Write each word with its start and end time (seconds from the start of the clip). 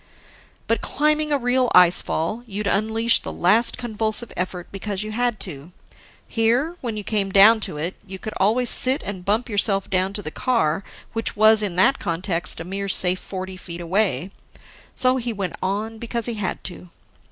But, 0.65 0.81
climbing 0.81 1.31
a 1.31 1.37
real 1.37 1.69
ice 1.75 2.01
fall, 2.01 2.43
you'd 2.47 2.65
unleash 2.65 3.19
the 3.19 3.31
last 3.31 3.77
convulsive 3.77 4.33
effort 4.35 4.67
because 4.71 5.03
you 5.03 5.11
had 5.11 5.39
to. 5.41 5.73
Here, 6.27 6.75
when 6.81 6.97
you 6.97 7.03
came 7.03 7.31
down 7.31 7.59
to 7.59 7.77
it, 7.77 7.95
you 8.07 8.17
could 8.17 8.33
always 8.37 8.71
sit 8.71 9.03
and 9.03 9.23
bump 9.23 9.47
yourself 9.47 9.91
down 9.91 10.13
to 10.13 10.23
the 10.23 10.31
car 10.31 10.83
which 11.13 11.35
was, 11.35 11.61
in 11.61 11.75
that 11.75 11.99
context, 11.99 12.59
a 12.59 12.63
mere 12.63 12.89
safe 12.89 13.19
forty 13.19 13.57
feet 13.57 13.79
away. 13.79 14.31
So 14.95 15.17
he 15.17 15.31
went 15.33 15.55
on 15.61 15.99
because 15.99 16.25
he 16.25 16.33
had 16.33 16.63
to. 16.63 16.89